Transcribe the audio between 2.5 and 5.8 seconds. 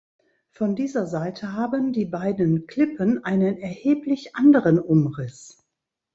Klippen einen erheblich anderen Umriss.